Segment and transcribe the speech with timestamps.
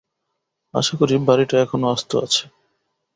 [0.73, 2.43] আশা করি বাড়িটা এখনো আস্ত আছে।